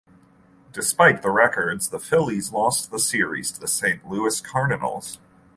[0.73, 5.19] Despite the records, the Phillies lost the series to the Saint Louis Cardinals.